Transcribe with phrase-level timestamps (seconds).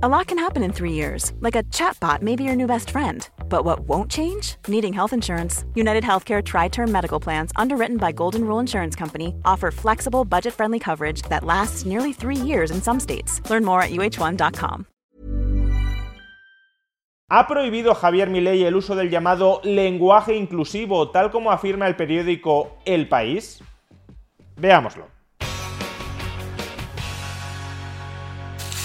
[0.00, 2.90] A lot can happen in three years, like a chatbot may be your new best
[2.90, 3.28] friend.
[3.48, 4.54] But what won't change?
[4.68, 5.64] Needing health insurance.
[5.74, 10.54] United Healthcare Tri Term Medical Plans, underwritten by Golden Rule Insurance Company, offer flexible, budget
[10.54, 13.42] friendly coverage that lasts nearly three years in some states.
[13.50, 14.86] Learn more at uh1.com.
[17.28, 22.78] ¿Ha prohibido Javier Milei el uso del llamado lenguaje inclusivo, tal como afirma el periódico
[22.86, 23.60] El País?
[24.56, 25.17] Veámoslo.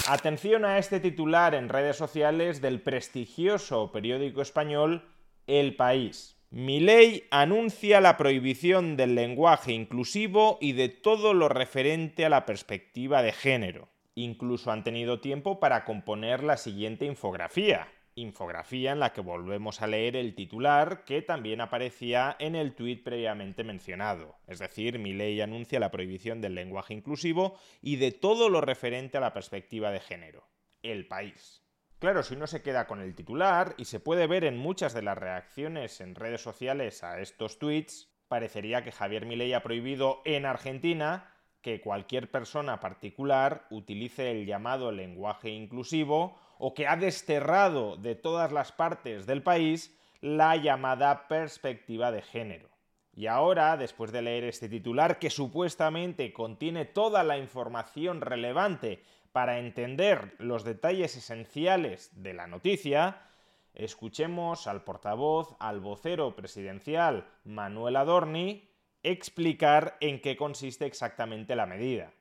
[0.06, 5.08] Atención a este titular en redes sociales del prestigioso periódico español
[5.46, 6.36] El País.
[6.50, 13.22] Milei anuncia la prohibición del lenguaje inclusivo y de todo lo referente a la perspectiva
[13.22, 13.88] de género.
[14.14, 19.86] Incluso han tenido tiempo para componer la siguiente infografía infografía en la que volvemos a
[19.86, 24.36] leer el titular que también aparecía en el tuit previamente mencionado.
[24.46, 29.18] Es decir, mi ley anuncia la prohibición del lenguaje inclusivo y de todo lo referente
[29.18, 30.46] a la perspectiva de género.
[30.82, 31.62] El país.
[31.98, 35.02] Claro, si uno se queda con el titular, y se puede ver en muchas de
[35.02, 40.44] las reacciones en redes sociales a estos tweets, parecería que Javier Milei ha prohibido en
[40.44, 41.30] Argentina
[41.62, 48.50] que cualquier persona particular utilice el llamado lenguaje inclusivo o que ha desterrado de todas
[48.50, 52.70] las partes del país la llamada perspectiva de género.
[53.12, 59.58] Y ahora, después de leer este titular que supuestamente contiene toda la información relevante para
[59.58, 63.20] entender los detalles esenciales de la noticia,
[63.74, 68.70] escuchemos al portavoz, al vocero presidencial Manuel Adorni,
[69.02, 72.14] explicar en qué consiste exactamente la medida.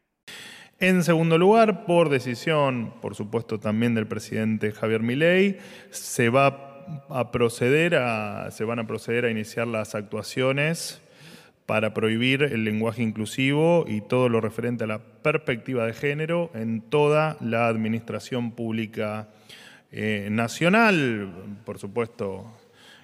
[0.84, 5.58] En segundo lugar, por decisión, por supuesto, también del presidente Javier Milei,
[5.92, 11.02] se va a proceder a, se van a proceder a iniciar las actuaciones
[11.66, 16.81] para prohibir el lenguaje inclusivo y todo lo referente a la perspectiva de género en
[16.81, 19.30] toda la administración pública
[19.89, 21.31] eh, nacional.
[21.64, 22.52] Por supuesto,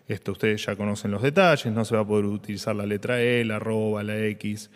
[0.09, 3.45] esto ustedes ya conocen los detalles, no se va a poder utilizar la letra E,
[3.45, 4.69] la arroba, la X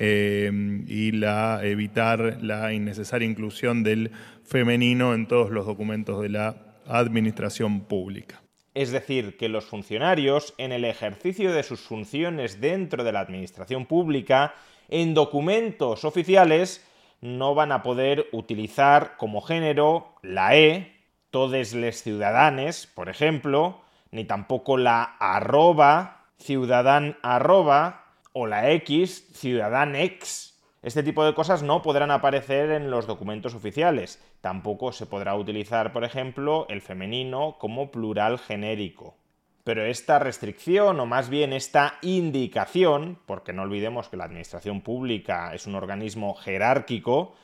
[0.00, 0.48] eh,
[0.86, 4.12] y la, evitar la innecesaria inclusión del
[4.44, 6.54] femenino en todos los documentos de la
[6.86, 8.40] administración pública.
[8.74, 13.86] Es decir, que los funcionarios, en el ejercicio de sus funciones dentro de la administración
[13.86, 14.54] pública,
[14.88, 16.86] en documentos oficiales,
[17.20, 20.92] no van a poder utilizar como género la E,
[21.30, 23.80] todes les ciudadanes, por ejemplo,
[24.12, 28.07] ni tampoco la arroba, ciudadan arroba,
[28.40, 30.60] o la X, X.
[30.80, 34.22] Este tipo de cosas no podrán aparecer en los documentos oficiales.
[34.40, 39.16] Tampoco se podrá utilizar, por ejemplo, el femenino como plural genérico.
[39.64, 45.52] Pero esta restricción, o más bien esta indicación, porque no olvidemos que la administración pública
[45.52, 47.34] es un organismo jerárquico,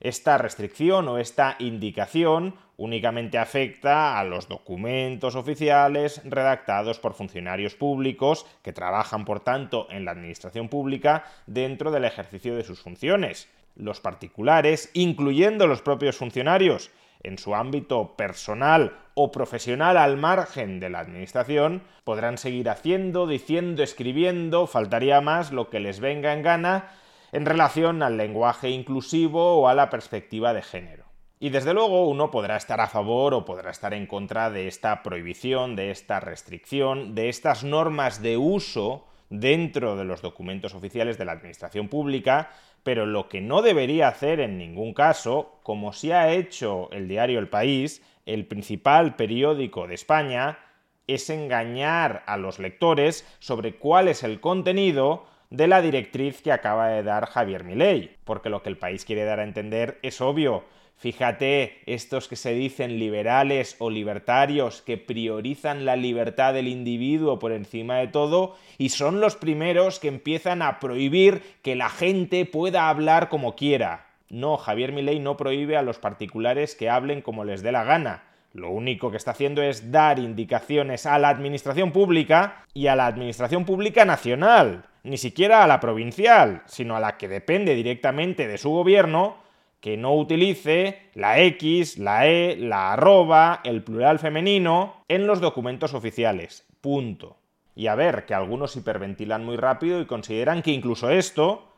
[0.00, 8.46] esta restricción o esta indicación únicamente afecta a los documentos oficiales redactados por funcionarios públicos
[8.62, 13.48] que trabajan, por tanto, en la administración pública dentro del ejercicio de sus funciones.
[13.74, 16.90] Los particulares, incluyendo los propios funcionarios,
[17.24, 23.82] en su ámbito personal o profesional al margen de la administración, podrán seguir haciendo, diciendo,
[23.82, 26.90] escribiendo, faltaría más lo que les venga en gana
[27.32, 30.97] en relación al lenguaje inclusivo o a la perspectiva de género.
[31.40, 35.04] Y desde luego uno podrá estar a favor o podrá estar en contra de esta
[35.04, 41.24] prohibición, de esta restricción, de estas normas de uso dentro de los documentos oficiales de
[41.24, 42.50] la Administración Pública,
[42.82, 47.38] pero lo que no debería hacer en ningún caso, como sí ha hecho el diario
[47.38, 50.58] El País, el principal periódico de España,
[51.06, 56.88] es engañar a los lectores sobre cuál es el contenido de la directriz que acaba
[56.88, 60.64] de dar Javier Milei, porque lo que el país quiere dar a entender es obvio.
[60.98, 67.52] Fíjate, estos que se dicen liberales o libertarios que priorizan la libertad del individuo por
[67.52, 72.88] encima de todo y son los primeros que empiezan a prohibir que la gente pueda
[72.88, 74.06] hablar como quiera.
[74.28, 78.24] No, Javier Milei no prohíbe a los particulares que hablen como les dé la gana.
[78.52, 83.06] Lo único que está haciendo es dar indicaciones a la administración pública y a la
[83.06, 88.58] administración pública nacional ni siquiera a la provincial, sino a la que depende directamente de
[88.58, 89.36] su gobierno,
[89.80, 95.94] que no utilice la X, la E, la arroba, el plural femenino en los documentos
[95.94, 96.66] oficiales.
[96.80, 97.36] Punto.
[97.74, 101.68] Y a ver, que algunos hiperventilan muy rápido y consideran que incluso esto,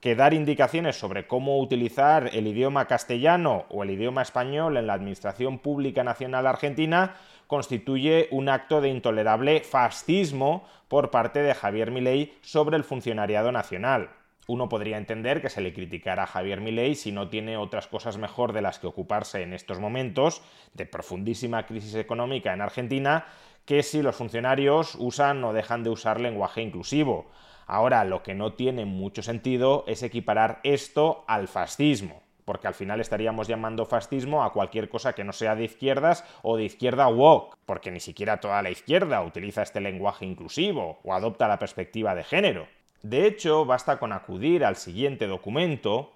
[0.00, 4.94] que dar indicaciones sobre cómo utilizar el idioma castellano o el idioma español en la
[4.94, 7.14] Administración Pública Nacional Argentina,
[7.46, 14.10] constituye un acto de intolerable fascismo por parte de Javier Milei sobre el funcionariado nacional.
[14.48, 18.16] Uno podría entender que se le criticara a Javier Milei si no tiene otras cosas
[18.16, 20.40] mejor de las que ocuparse en estos momentos
[20.74, 23.26] de profundísima crisis económica en Argentina
[23.64, 27.26] que si los funcionarios usan o dejan de usar lenguaje inclusivo.
[27.66, 33.00] Ahora, lo que no tiene mucho sentido es equiparar esto al fascismo, porque al final
[33.00, 37.56] estaríamos llamando fascismo a cualquier cosa que no sea de izquierdas o de izquierda woke,
[37.66, 42.22] porque ni siquiera toda la izquierda utiliza este lenguaje inclusivo o adopta la perspectiva de
[42.22, 42.75] género.
[43.08, 46.12] De hecho, basta con acudir al siguiente documento,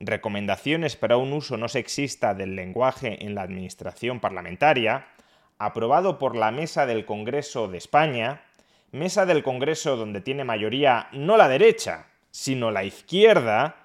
[0.00, 5.06] Recomendaciones para un uso no sexista del lenguaje en la Administración Parlamentaria,
[5.58, 8.42] aprobado por la Mesa del Congreso de España,
[8.90, 13.76] Mesa del Congreso donde tiene mayoría no la derecha, sino la izquierda,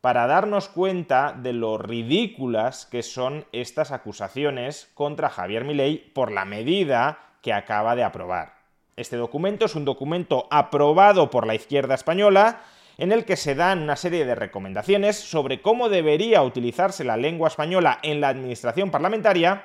[0.00, 6.44] para darnos cuenta de lo ridículas que son estas acusaciones contra Javier Milei por la
[6.44, 8.53] medida que acaba de aprobar.
[8.96, 12.62] Este documento es un documento aprobado por la izquierda española
[12.96, 17.48] en el que se dan una serie de recomendaciones sobre cómo debería utilizarse la lengua
[17.48, 19.64] española en la administración parlamentaria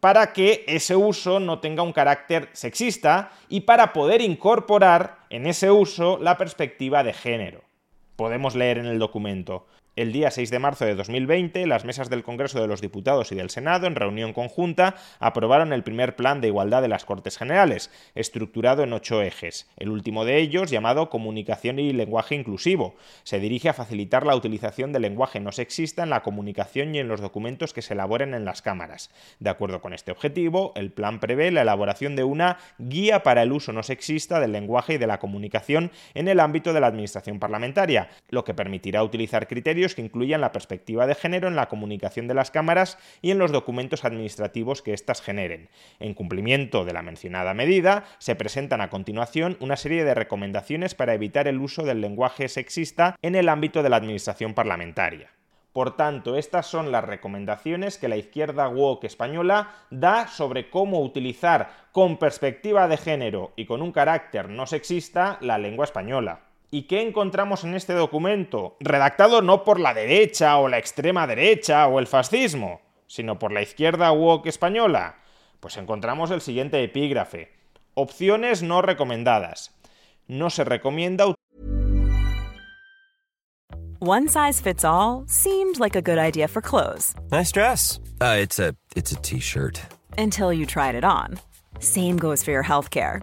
[0.00, 5.70] para que ese uso no tenga un carácter sexista y para poder incorporar en ese
[5.70, 7.62] uso la perspectiva de género.
[8.16, 9.66] Podemos leer en el documento.
[9.96, 13.36] El día 6 de marzo de 2020, las mesas del Congreso de los Diputados y
[13.36, 17.92] del Senado, en reunión conjunta, aprobaron el primer plan de igualdad de las Cortes Generales,
[18.16, 19.70] estructurado en ocho ejes.
[19.76, 24.92] El último de ellos, llamado Comunicación y Lenguaje Inclusivo, se dirige a facilitar la utilización
[24.92, 28.44] del lenguaje no sexista en la comunicación y en los documentos que se elaboren en
[28.44, 29.12] las cámaras.
[29.38, 33.52] De acuerdo con este objetivo, el plan prevé la elaboración de una guía para el
[33.52, 37.38] uso no sexista del lenguaje y de la comunicación en el ámbito de la administración
[37.38, 42.26] parlamentaria, lo que permitirá utilizar criterios que incluyan la perspectiva de género en la comunicación
[42.26, 45.68] de las cámaras y en los documentos administrativos que éstas generen.
[46.00, 51.12] En cumplimiento de la mencionada medida, se presentan a continuación una serie de recomendaciones para
[51.12, 55.30] evitar el uso del lenguaje sexista en el ámbito de la administración parlamentaria.
[55.74, 61.88] Por tanto, estas son las recomendaciones que la izquierda woke española da sobre cómo utilizar
[61.90, 66.42] con perspectiva de género y con un carácter no sexista la lengua española.
[66.70, 68.76] ¿Y qué encontramos en este documento?
[68.80, 73.62] Redactado no por la derecha o la extrema derecha o el fascismo, sino por la
[73.62, 75.16] izquierda woke española.
[75.60, 77.52] Pues encontramos el siguiente epígrafe.
[77.94, 79.74] Opciones no recomendadas.
[80.26, 81.26] No se recomienda
[84.00, 87.14] One size fits all seemed like a good idea for clothes.
[87.30, 88.00] Nice dress.
[88.20, 89.80] Uh, it's a it's a t-shirt.
[90.18, 91.38] Until you tried it on.
[91.78, 93.22] Same goes for your healthcare.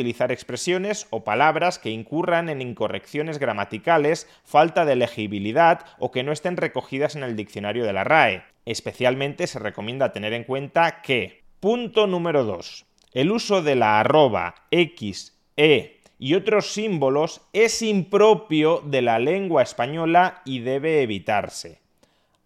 [0.00, 6.32] Utilizar expresiones o palabras que incurran en incorrecciones gramaticales, falta de legibilidad o que no
[6.32, 8.42] estén recogidas en el diccionario de la RAE.
[8.64, 14.54] Especialmente se recomienda tener en cuenta que, punto número 2, el uso de la arroba,
[14.70, 21.80] x, e y otros símbolos es impropio de la lengua española y debe evitarse.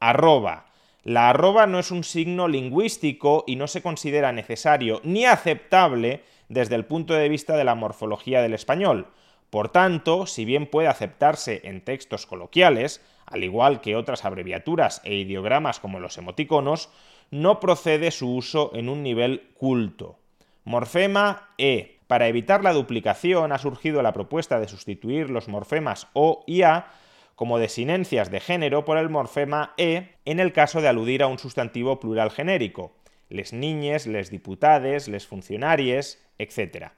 [0.00, 0.66] Arroba.
[1.04, 6.74] La arroba no es un signo lingüístico y no se considera necesario ni aceptable desde
[6.74, 9.08] el punto de vista de la morfología del español.
[9.50, 15.14] Por tanto, si bien puede aceptarse en textos coloquiales, al igual que otras abreviaturas e
[15.14, 16.90] ideogramas como los emoticonos,
[17.30, 20.18] no procede su uso en un nivel culto.
[20.64, 21.98] Morfema E.
[22.06, 26.92] Para evitar la duplicación ha surgido la propuesta de sustituir los morfemas O y A
[27.34, 31.38] como desinencias de género por el morfema E en el caso de aludir a un
[31.38, 32.92] sustantivo plural genérico.
[33.28, 36.92] les niñes, les diputades, les funcionaries, etc.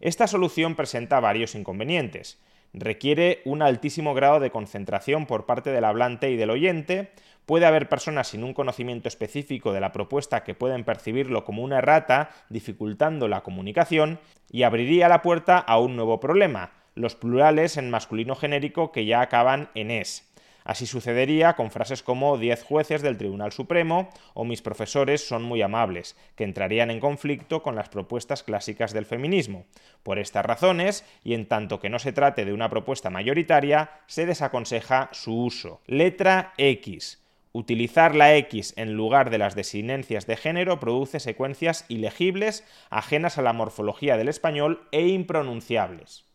[0.00, 2.40] Esta solución presenta varios inconvenientes.
[2.72, 7.10] Requiere un altísimo grado de concentración por parte del hablante y del oyente,
[7.46, 11.78] puede haber personas sin un conocimiento específico de la propuesta que pueden percibirlo como una
[11.78, 17.90] errata, dificultando la comunicación, y abriría la puerta a un nuevo problema, los plurales en
[17.90, 20.27] masculino genérico que ya acaban en es.
[20.68, 25.62] Así sucedería con frases como 10 jueces del Tribunal Supremo o mis profesores son muy
[25.62, 29.64] amables, que entrarían en conflicto con las propuestas clásicas del feminismo.
[30.02, 34.26] Por estas razones, y en tanto que no se trate de una propuesta mayoritaria, se
[34.26, 35.80] desaconseja su uso.
[35.86, 37.24] Letra X.
[37.52, 43.42] Utilizar la X en lugar de las desinencias de género produce secuencias ilegibles, ajenas a
[43.42, 46.27] la morfología del español e impronunciables.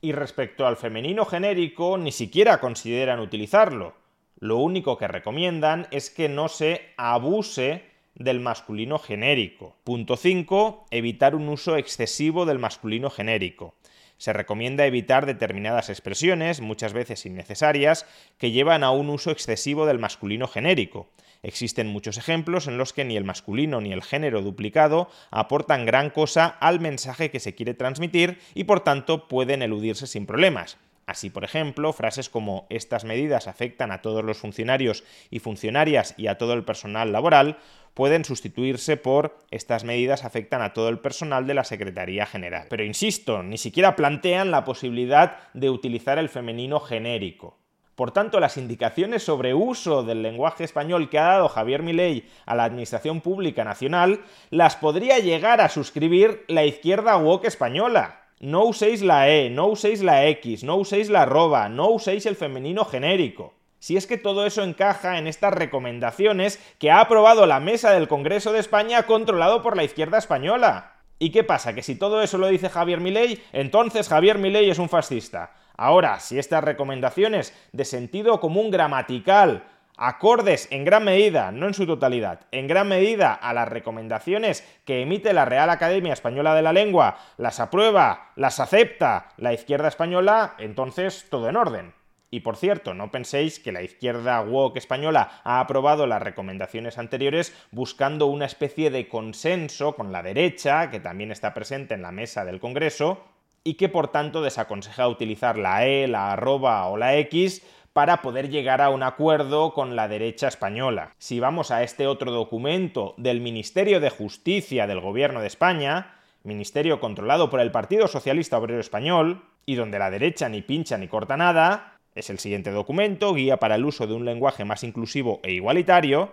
[0.00, 3.94] Y respecto al femenino genérico, ni siquiera consideran utilizarlo.
[4.38, 9.76] Lo único que recomiendan es que no se abuse del masculino genérico.
[9.84, 10.86] Punto 5.
[10.90, 13.74] Evitar un uso excesivo del masculino genérico.
[14.16, 18.06] Se recomienda evitar determinadas expresiones, muchas veces innecesarias,
[18.38, 21.08] que llevan a un uso excesivo del masculino genérico.
[21.42, 26.10] Existen muchos ejemplos en los que ni el masculino ni el género duplicado aportan gran
[26.10, 30.78] cosa al mensaje que se quiere transmitir y por tanto pueden eludirse sin problemas.
[31.06, 36.28] Así, por ejemplo, frases como estas medidas afectan a todos los funcionarios y funcionarias y
[36.28, 37.58] a todo el personal laboral
[37.94, 42.66] pueden sustituirse por estas medidas afectan a todo el personal de la Secretaría General.
[42.70, 47.58] Pero insisto, ni siquiera plantean la posibilidad de utilizar el femenino genérico.
[48.00, 52.54] Por tanto, las indicaciones sobre uso del lenguaje español que ha dado Javier Milei a
[52.54, 58.22] la Administración Pública Nacional las podría llegar a suscribir la izquierda woke española.
[58.38, 62.36] No uséis la E, no uséis la X, no uséis la arroba, no uséis el
[62.36, 63.52] femenino genérico.
[63.80, 68.08] Si es que todo eso encaja en estas recomendaciones que ha aprobado la mesa del
[68.08, 70.94] Congreso de España controlado por la izquierda española.
[71.18, 71.74] ¿Y qué pasa?
[71.74, 75.52] ¿Que si todo eso lo dice Javier Milei, entonces Javier Milei es un fascista?
[75.80, 79.64] Ahora, si estas recomendaciones de sentido común gramatical,
[79.96, 85.00] acordes en gran medida, no en su totalidad, en gran medida a las recomendaciones que
[85.00, 90.54] emite la Real Academia Española de la Lengua, las aprueba, las acepta la izquierda española,
[90.58, 91.94] entonces todo en orden.
[92.30, 97.54] Y por cierto, no penséis que la izquierda woke española ha aprobado las recomendaciones anteriores
[97.70, 102.44] buscando una especie de consenso con la derecha, que también está presente en la mesa
[102.44, 103.24] del Congreso,
[103.64, 107.62] y que por tanto desaconseja utilizar la E, la arroba o la X
[107.92, 111.14] para poder llegar a un acuerdo con la derecha española.
[111.18, 116.14] Si vamos a este otro documento del Ministerio de Justicia del Gobierno de España,
[116.44, 121.08] ministerio controlado por el Partido Socialista Obrero Español, y donde la derecha ni pincha ni
[121.08, 125.40] corta nada, es el siguiente documento, guía para el uso de un lenguaje más inclusivo
[125.42, 126.32] e igualitario,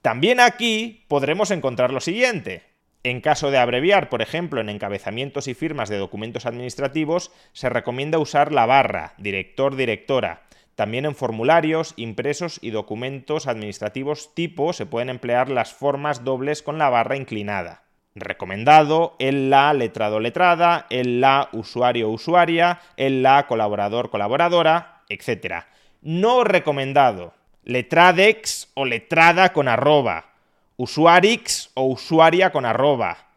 [0.00, 2.71] también aquí podremos encontrar lo siguiente.
[3.04, 8.20] En caso de abreviar, por ejemplo, en encabezamientos y firmas de documentos administrativos, se recomienda
[8.20, 10.42] usar la barra, director-directora.
[10.76, 16.78] También en formularios, impresos y documentos administrativos tipo se pueden emplear las formas dobles con
[16.78, 17.82] la barra inclinada.
[18.14, 25.64] Recomendado, el la letrado-letrada, el la usuario-usuaria, el la colaborador-colaboradora, etc.
[26.02, 30.31] No recomendado, letradex o letrada con arroba
[30.76, 33.28] usuarix o usuaria con arroba,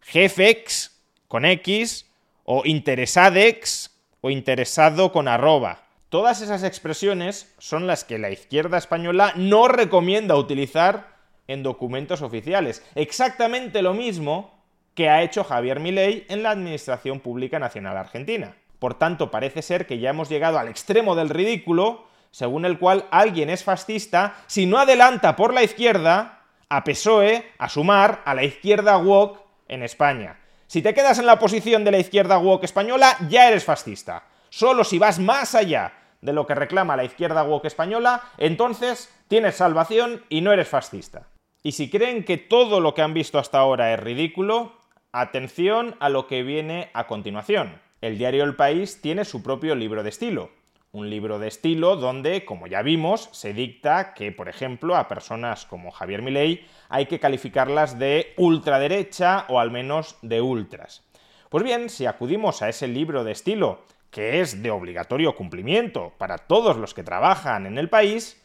[0.00, 2.06] jefex con x
[2.44, 3.90] o interesadex
[4.20, 5.82] o interesado con arroba.
[6.08, 11.16] Todas esas expresiones son las que la izquierda española no recomienda utilizar
[11.48, 12.84] en documentos oficiales.
[12.94, 14.56] Exactamente lo mismo
[14.94, 18.56] que ha hecho Javier Milei en la Administración Pública Nacional Argentina.
[18.78, 23.06] Por tanto, parece ser que ya hemos llegado al extremo del ridículo, según el cual
[23.10, 26.35] alguien es fascista si no adelanta por la izquierda
[26.68, 30.40] a PSOE a sumar a la izquierda woke en España.
[30.66, 34.24] Si te quedas en la posición de la izquierda woke española, ya eres fascista.
[34.50, 39.56] Solo si vas más allá de lo que reclama la izquierda woke española, entonces tienes
[39.56, 41.28] salvación y no eres fascista.
[41.62, 44.72] Y si creen que todo lo que han visto hasta ahora es ridículo,
[45.12, 47.80] atención a lo que viene a continuación.
[48.00, 50.50] El diario El País tiene su propio libro de estilo
[50.96, 55.66] un libro de estilo donde, como ya vimos, se dicta que, por ejemplo, a personas
[55.66, 61.04] como Javier Milei hay que calificarlas de ultraderecha o al menos de ultras.
[61.50, 66.38] Pues bien, si acudimos a ese libro de estilo, que es de obligatorio cumplimiento para
[66.38, 68.42] todos los que trabajan en el país,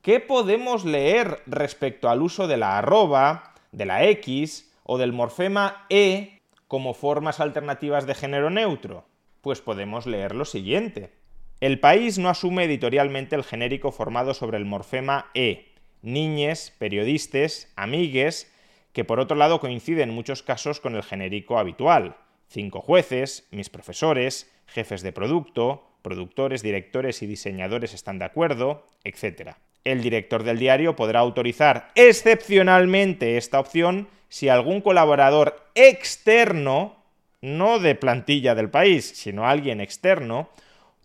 [0.00, 5.84] ¿qué podemos leer respecto al uso de la arroba, de la X o del morfema
[5.90, 6.38] E
[6.68, 9.04] como formas alternativas de género neutro?
[9.40, 11.17] Pues podemos leer lo siguiente.
[11.60, 15.72] El país no asume editorialmente el genérico formado sobre el morfema E.
[16.02, 18.52] Niñes, periodistas, amigues,
[18.92, 22.16] que por otro lado coincide en muchos casos con el genérico habitual.
[22.46, 29.56] Cinco jueces, mis profesores, jefes de producto, productores, directores y diseñadores están de acuerdo, etc.
[29.82, 37.02] El director del diario podrá autorizar excepcionalmente esta opción si algún colaborador externo,
[37.40, 40.50] no de plantilla del país, sino alguien externo,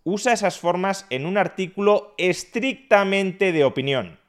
[0.04, 4.20] usa esas formas en un artículo estrictamente de opinión.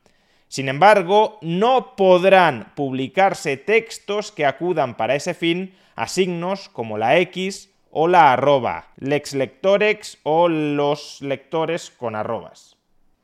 [0.48, 7.18] Sin embargo, no podrán publicarse textos que acudan para ese fin a signos como la
[7.18, 12.76] X o la arroba, lex lectorex o los lectores con arrobas.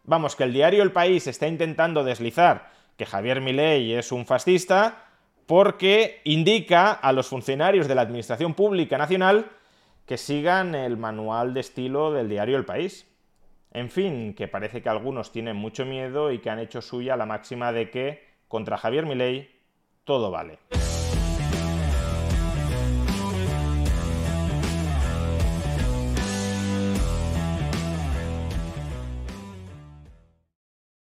[0.04, 5.06] Vamos, que el diario El País está intentando deslizar que Javier Milei es un fascista
[5.46, 9.50] porque indica a los funcionarios de la Administración Pública Nacional
[10.10, 13.06] que sigan el manual de estilo del diario El País.
[13.70, 17.26] En fin, que parece que algunos tienen mucho miedo y que han hecho suya la
[17.26, 19.48] máxima de que contra Javier Milei
[20.02, 20.58] todo vale.